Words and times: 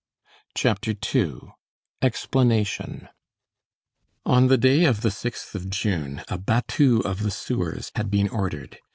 CHAPTER 0.55 0.95
II—EXPLANATION 1.13 3.07
On 4.25 4.47
the 4.47 4.57
day 4.57 4.85
of 4.85 5.01
the 5.01 5.11
sixth 5.11 5.53
of 5.53 5.69
June, 5.69 6.23
a 6.27 6.39
battue 6.39 7.01
of 7.05 7.21
the 7.21 7.29
sewers 7.29 7.91
had 7.95 8.09
been 8.09 8.27
ordered. 8.27 8.79